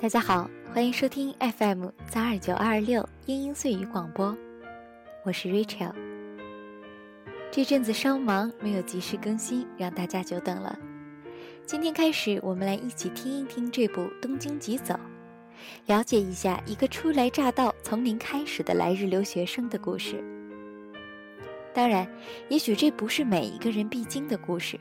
[0.00, 4.34] 大家好，欢迎收听 FM 三二九二二六英英碎语广播，
[5.26, 5.92] 我是 Rachel。
[7.50, 10.78] 这阵子稍忙，没有及时更新，让大家久等了。
[11.66, 14.94] 今天开始，我们来一起听一听这部《东京急走》，
[15.84, 20.24] 了解一下一个初来乍到、从零开始的来日留学生的故事。
[21.74, 22.10] 当然，
[22.48, 24.80] 也许这不是每一个人必经的故事。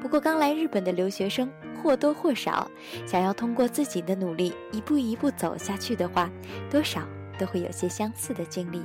[0.00, 1.48] 不过，刚来日本的留学生
[1.80, 2.68] 或多或少
[3.06, 6.28] 想要通过自己的努力一步一步走下去的话，
[6.68, 7.02] 多少
[7.38, 8.82] 都会有些相似的经历。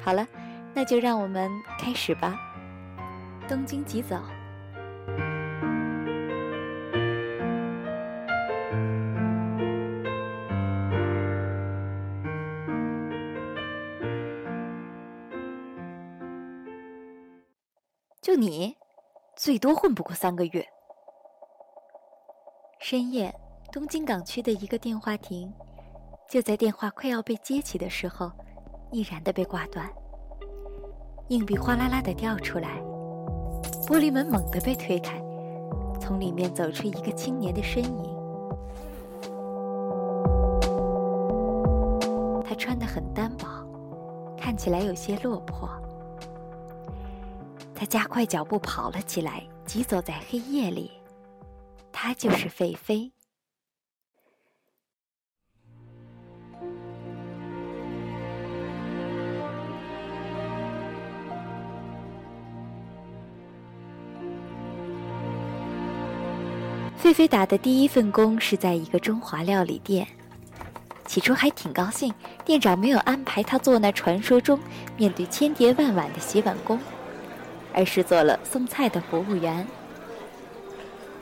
[0.00, 0.26] 好了，
[0.72, 2.38] 那就让我们开始吧。
[3.48, 4.22] 东京急走。
[18.20, 18.77] 就你？
[19.38, 20.66] 最多混不过三个月。
[22.80, 23.32] 深夜，
[23.70, 25.54] 东京港区的一个电话亭，
[26.28, 28.32] 就在电话快要被接起的时候，
[28.90, 29.88] 毅然的被挂断。
[31.28, 32.80] 硬币哗啦啦的掉出来，
[33.86, 35.22] 玻璃门猛地被推开，
[36.00, 38.18] 从里面走出一个青年的身影。
[42.44, 43.46] 他穿得很单薄，
[44.36, 45.70] 看起来有些落魄。
[47.78, 50.90] 他加快脚步跑了起来，疾走在黑夜里。
[51.92, 53.12] 他就是费飞。
[66.96, 70.04] 费飞打的第一份工是在一个中华料理店，
[71.06, 72.12] 起初还挺高兴，
[72.44, 74.58] 店长没有安排他做那传说中
[74.96, 76.76] 面对千叠万碗的洗碗工。
[77.74, 79.66] 而是做了送菜的服务员。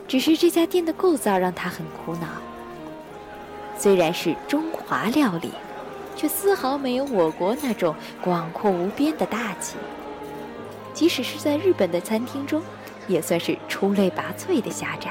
[0.08, 2.26] 只是这家店的构造让他很苦恼。
[3.76, 5.50] 虽然是中华料理，
[6.16, 9.76] 却丝毫没有我国那种广阔无边的大气。
[10.94, 12.62] 即使是在日本的餐厅中，
[13.06, 15.10] 也算是出类拔萃的狭窄。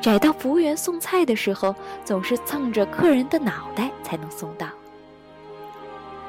[0.00, 1.74] 窄到服务员送菜的时候，
[2.04, 4.66] 总是蹭着客人的脑袋才能送到，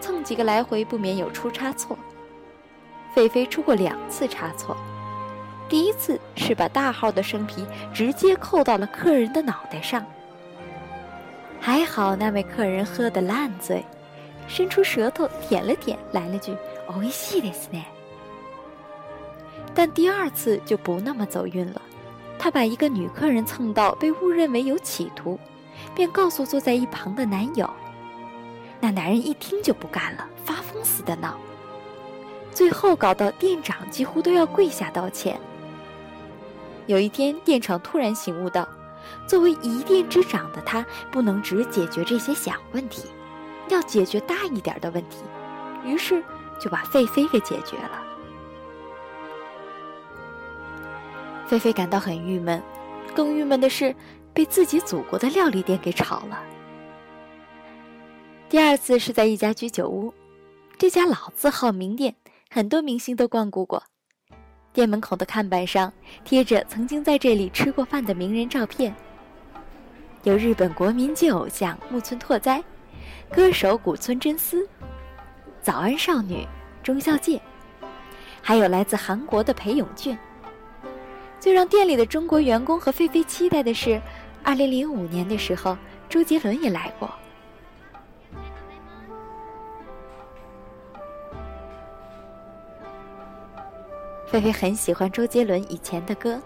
[0.02, 1.98] 蹭几个来回，不免有出差错。
[3.15, 4.77] 菲菲出过两次差错，
[5.69, 10.05] 第一次是把大号的生皮直接扣到了客人的脑袋上，
[11.61, 13.85] 还好那位客人喝得烂醉，
[14.47, 16.57] 伸出舌头舔了舔，来了句“
[16.87, 17.85] おいしいですね”。
[19.75, 21.83] 但第二次就不那么走运了，
[22.39, 25.39] 他把一个女客人蹭到，被误认为有企图，
[25.95, 27.69] 便告诉坐在一旁的男友，
[28.81, 31.37] 那男人一听就不干了，发疯似的闹。
[32.54, 35.40] 最后搞到店长几乎都要跪下道歉。
[36.86, 38.68] 有一天，店长突然醒悟到，
[39.28, 43.10] 作为一店之长的他，不能只解决这些小问题，
[43.70, 45.24] 要解决大一点的问题，
[45.84, 46.24] 于是
[46.60, 48.04] 就把费菲给解决了。
[51.48, 52.62] 菲菲感到很郁闷，
[53.16, 53.96] 更郁闷的是
[54.34, 56.44] 被自己祖国的料理店给炒了。
[58.50, 60.14] 第二次是在一家居酒屋，
[60.78, 62.16] 这家老字号名店。
[62.56, 63.82] 很多明星都光顾过，
[64.74, 65.92] 店门口的看板上
[66.24, 68.94] 贴着曾经在这里吃过饭的名人照片，
[70.22, 72.64] 有日本国民级偶像木村拓哉，
[73.32, 74.70] 歌手古村真司，
[75.64, 76.48] 早安少女
[76.84, 77.42] 中孝介，
[78.40, 80.16] 还有来自韩国的裴勇俊。
[81.40, 84.00] 最让店里的中国员工和菲菲期待的是
[84.46, 85.76] ，2005年的时候，
[86.08, 87.12] 周杰伦也来过。
[94.34, 96.42] 菲菲很喜欢周杰伦以前的歌，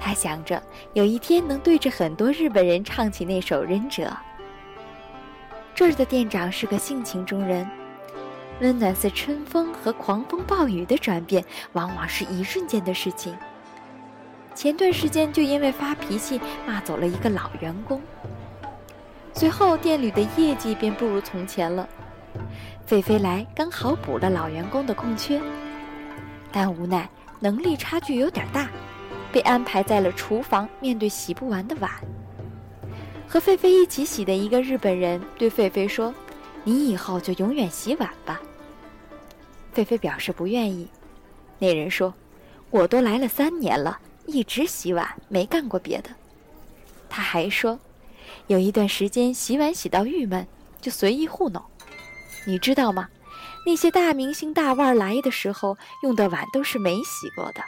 [0.00, 0.62] 她想着
[0.94, 4.04] 有一天能对着很多日本人唱起那首《忍者》。
[5.74, 7.68] 这儿的店长是个性情中人，
[8.62, 11.44] 温暖似春风和狂风暴雨的转变，
[11.74, 13.36] 往往是一瞬间的事情。
[14.54, 18.00] 前段时间就因为发脾气骂走了一个老员工，
[19.34, 21.86] 随后店里的业绩便不如从前了。
[22.86, 25.38] 菲菲来刚好补了老员工的空缺。
[26.58, 27.08] 但无奈
[27.38, 28.68] 能力差距有点大，
[29.30, 31.88] 被安排在了厨房，面对洗不完的碗。
[33.28, 36.12] 和狒狒一起洗的一个日本人对狒狒说
[36.64, 38.42] ：“你以后就永远洗碗吧。”
[39.72, 40.88] 狒狒表示不愿意。
[41.60, 42.12] 那人说
[42.70, 43.96] ：“我都来了三年了，
[44.26, 46.10] 一直洗碗，没干过别的。”
[47.08, 47.78] 他还说
[48.48, 50.44] ：“有一段时间洗碗洗到郁闷，
[50.80, 51.62] 就随意糊弄，
[52.44, 53.08] 你知道吗？”
[53.68, 57.62] 那些大明星大腕来的时候用的碗都是没洗过的。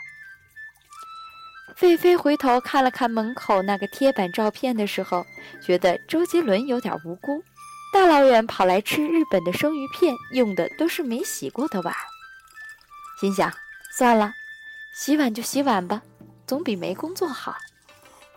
[1.77, 5.27] 菲菲回头看了看门口那个贴板照片的时候，
[5.63, 7.45] 觉得周杰伦有点无辜。
[7.93, 11.95] 大老远跑来吃日本的生鱼片，用的都是没洗过的碗。
[13.21, 13.53] 心想：
[13.93, 14.33] 算了，
[14.95, 16.01] 洗碗就洗碗吧，
[16.47, 17.55] 总比没工作好。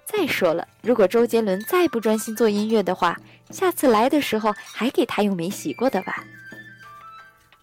[0.03, 3.17] 再说了，如果周杰伦再不专心做音乐的话，
[3.51, 6.27] 下次来的时候还给他用没洗过的碗。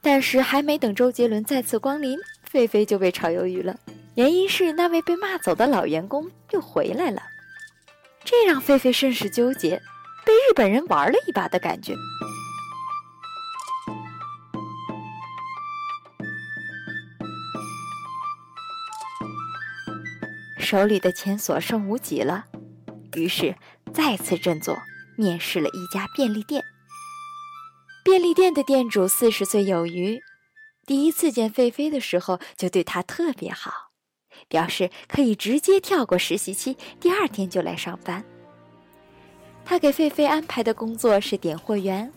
[0.02, 3.78] 但是还没等周杰伦再次光临，菲菲就被炒鱿鱼了。
[4.14, 7.22] 原因是那位被骂走的老员工又回来了，
[8.24, 9.80] 这让菲菲甚是纠结，
[10.24, 11.94] 被日本人玩了一把的感觉。
[20.58, 22.44] 手里的钱所剩无几了，
[23.16, 23.54] 于是
[23.92, 24.78] 再次振作，
[25.16, 26.62] 面试了一家便利店。
[28.02, 30.22] 便利店的店主四十岁有余，
[30.86, 33.90] 第一次见菲菲的时候就对她特别好，
[34.48, 38.24] 表示可以直接跳过实习期，第二天就来上班。
[39.64, 42.10] 他给菲菲安排的工作是点货员，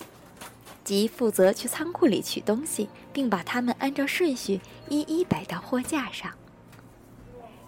[0.86, 6.32] 即负责去仓库里取东西，并把它们按照顺序一一摆到货架上。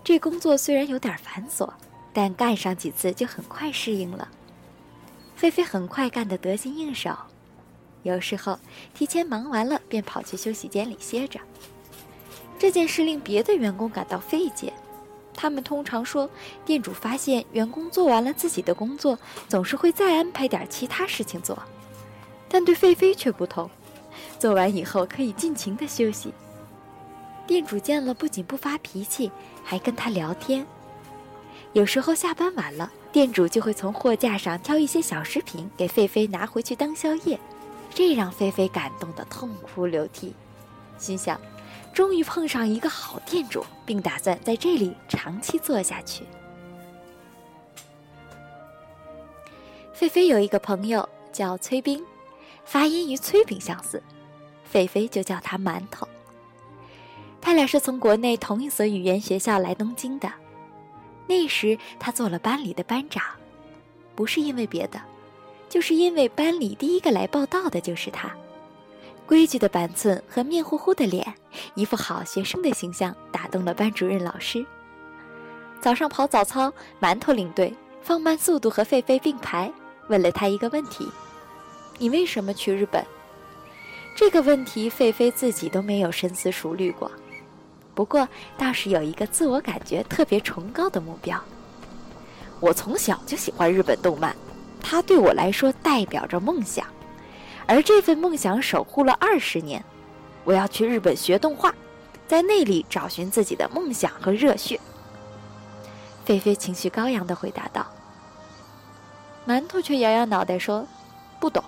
[0.03, 1.69] 这工作虽然有点繁琐，
[2.13, 4.29] 但干上几次就很快适应了。
[5.35, 7.13] 菲菲很快干得得心应手，
[8.05, 8.59] 有时候
[8.93, 11.39] 提前忙完了便跑去休息间里歇着。
[12.59, 14.71] 这件事令别的员工感到费解，
[15.33, 16.29] 他们通常说，
[16.63, 19.17] 店主发现员工做完了自己的工作，
[19.49, 21.57] 总是会再安排点其他事情做，
[22.47, 23.67] 但对狒狒却不同，
[24.37, 26.31] 做完以后可以尽情的休息。
[27.47, 29.31] 店主见了不仅不发脾气，
[29.63, 30.65] 还跟他聊天。
[31.73, 37.37] 有时候下班晚了，店主就会从货架上挑一些小食品给狒狒拿回去当宵夜，
[37.95, 40.35] 这让菲菲感动得痛哭流涕，
[40.97, 41.39] 心想：
[41.93, 46.25] 终于碰上一个好店主，并打算在这里长期做下去。
[49.93, 52.03] 菲菲有一个朋友叫崔冰，
[52.65, 54.03] 发音与崔饼相似，
[54.65, 56.05] 菲菲就叫他馒头。
[57.39, 60.29] 他俩是从国内同一所语言学校来东京的，
[61.27, 63.23] 那时他做了班里的班长，
[64.15, 64.99] 不是因为别的，
[65.75, 68.31] 就是因为班里第一个来报道的就是他。
[69.25, 71.35] 规矩的板寸和面乎乎的脸，
[71.73, 74.65] 一副好学生的形象，打动了班主任老师。
[75.81, 79.69] 早上跑早操，馒头领队，放慢速度和狒狒并排，
[80.07, 81.09] 问了他一个问题
[81.99, 83.05] ：“你为什么去日本？”
[84.15, 87.11] 这个问题，狒狒自己都没有深思熟虑过。
[87.93, 88.25] 不过
[88.57, 91.37] 倒是有一个自我感觉特别崇高的目标。
[92.61, 94.33] 我从小就喜欢日本动漫，
[94.87, 96.85] 它对我来说代表着梦想，
[97.65, 99.83] 而这份梦想守护了二十年。
[100.43, 101.73] 我要去日本学动画，
[102.27, 104.79] 在那里找寻自己的梦想和热血。
[106.23, 107.87] 菲菲情绪高扬地回答道。
[109.47, 110.85] 馒头却摇摇脑袋说
[111.41, 111.63] ：“不懂。”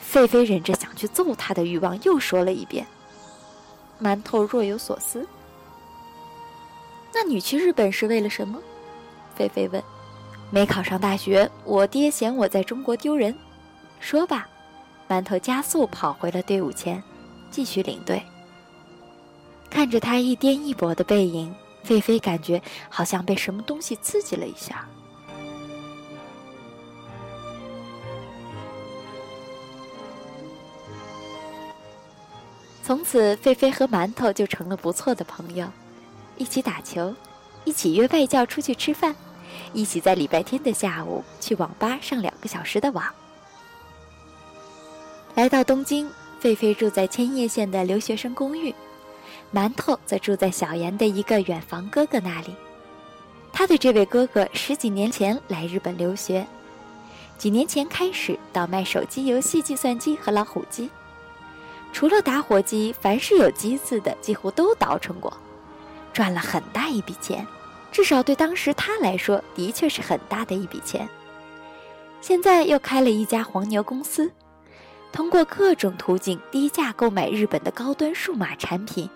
[0.00, 2.86] 菲菲忍着想去揍他的欲望，又说了一遍。
[4.02, 5.26] 馒头若有所思。
[7.12, 8.58] 那你去日本是为了什么？
[9.34, 9.82] 菲菲问。
[10.50, 13.34] 没考上大学，我爹嫌我在中国丢人。
[14.00, 14.48] 说吧。
[15.08, 17.02] 馒头加速跑回了队伍前，
[17.50, 18.22] 继续领队。
[19.68, 21.52] 看着他一颠一跛的背影，
[21.82, 24.86] 菲菲感觉好像被什么东西刺激了一下。
[32.84, 35.68] 从此，菲菲和馒头就成了不错的朋友。
[36.36, 37.12] 一起打球，
[37.64, 39.14] 一起约外教出去吃饭，
[39.72, 43.04] 一起在礼拜天的下午去网吧上两个小时的网。
[45.34, 46.10] 来到东京，
[46.42, 48.74] 狒狒住在千叶县的留学生公寓，
[49.54, 52.54] 馒头则住在小岩的一个远房哥哥那里。
[53.52, 56.46] 他的这位哥哥十几年前来日本留学，
[57.38, 60.90] 几年前开始倒卖手机游戏计算机和老虎机，
[61.92, 65.32] 除了打火机，凡是有机子的几乎都倒腾过。
[66.12, 67.46] 赚了很大一笔钱，
[67.92, 71.08] 至少对当时他来说，的确是很大的一笔钱。
[72.20, 74.30] 现在又开了一家黄牛公司，
[75.12, 79.08] 通过各种途径低价购买日本的高端数码产品，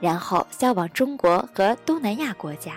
[0.00, 2.74] 然后销往中国和东南亚国家。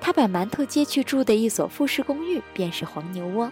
[0.00, 3.50] 他把馒头接去住的一所复式公寓，便是黄牛窝。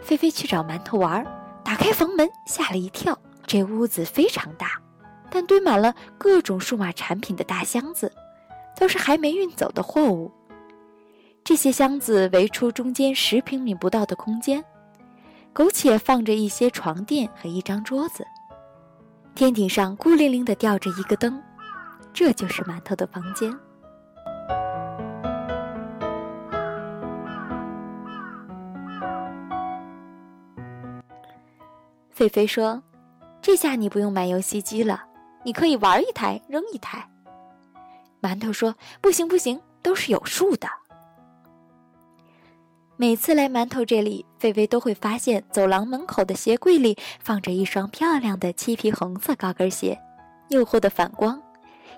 [0.00, 1.26] 菲菲去找馒头玩儿，
[1.68, 3.14] 打开房门，吓了一跳。
[3.46, 4.80] 这屋子非常大，
[5.30, 8.10] 但堆满了各种数码产品的大箱子，
[8.74, 10.32] 都是还没运走的货物。
[11.44, 14.64] 这些箱子围出中间十平米不到的空间，
[15.52, 18.26] 苟且放着一些床垫和一张桌子，
[19.34, 21.38] 天顶上孤零零的吊着一个灯，
[22.14, 23.54] 这就是馒头的房间。
[32.18, 32.82] 菲菲说
[33.40, 35.04] ：“这下你不用买游戏机了，
[35.44, 37.08] 你可以玩一台，扔一台。”
[38.20, 40.66] 馒头说：“不行，不行，都是有数的。”
[42.98, 49.96] 每次来馒头这里，菲菲都会发现走廊门口的鞋柜里放着一双漂亮的漆皮红色高跟鞋，
[50.48, 51.40] 诱惑的反光，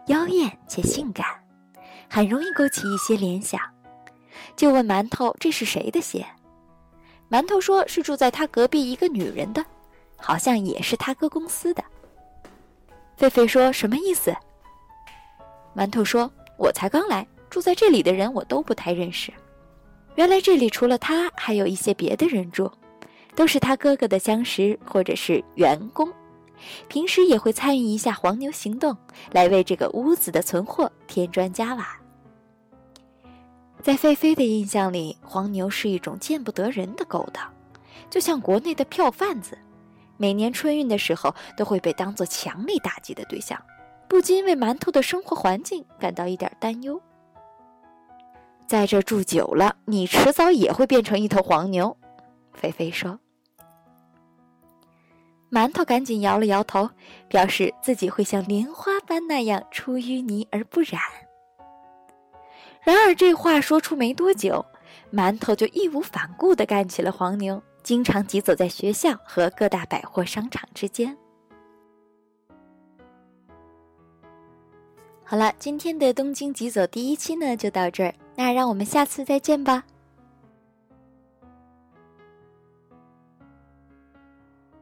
[0.09, 1.25] 妖艳且性感，
[2.11, 3.59] 很容易勾起一些联想。
[4.55, 6.27] 就问馒头这是谁的鞋，
[7.31, 9.65] 馒头说是住在他隔壁一个女人的，
[10.21, 11.83] 好像也是他哥公司的。
[13.17, 14.35] 菲菲说什么意思？
[15.75, 19.33] 馒头说：“我才刚来，住在这里的人我都不太认识。”
[20.17, 22.71] 原来这里除了他，还有一些别的人住，
[23.35, 26.13] 都是他哥哥的相识或者是员工，
[26.89, 28.97] 平时也会参与一下黄牛行动，
[29.31, 31.97] 来为这个屋子的存货添砖加瓦。
[33.83, 37.51] 在菲菲的印象里，黄牛是一种见不得人的勾当，
[38.11, 39.57] 就像国内的票贩子，
[40.21, 43.59] 每年春运的时候都会被当作强力打击的对象，
[44.07, 47.01] 不禁为馒头的生活环境感到一点担忧。
[48.67, 51.97] 在这住久了，你迟早也会变成一头黄牛。”
[52.53, 53.19] 菲菲说。
[55.51, 56.91] 馒头赶紧摇了摇头，
[57.27, 61.01] 表示自己会像莲花般那样出淤泥而不染。
[62.83, 64.67] 然而这话说出没多久，
[65.11, 71.19] 馒头就义无反顾地干起了黄牛，经常疾走在学校和各大百货商场之间。
[75.25, 78.15] 好了，今天的东京疾走第一期呢就到这儿。
[78.37, 79.83] 那让我们下次再见吧。